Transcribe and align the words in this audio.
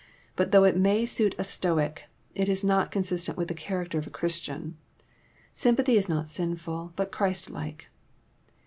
But 0.35 0.49
though 0.49 0.63
it 0.63 0.75
may 0.75 1.05
suit 1.05 1.35
a 1.37 1.43
Stoic, 1.43 2.05
it 2.33 2.49
is 2.49 2.63
not 2.63 2.89
consistent 2.89 3.37
wit£ 3.37 3.47
the 3.49 3.53
character 3.53 3.99
of 3.99 4.07
a 4.07 4.09
Chris 4.09 4.39
tian. 4.39 4.75
Sympathy 5.53 5.95
is 5.95 6.09
not 6.09 6.27
sinful, 6.27 6.93
but 6.95 7.11
Christ 7.11 7.51
like. 7.51 7.87